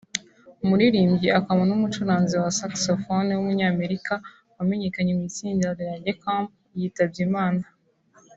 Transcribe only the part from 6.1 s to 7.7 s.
Champs yitabye Imana